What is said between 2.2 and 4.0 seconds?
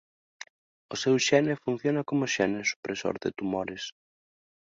xene supresor de tumores.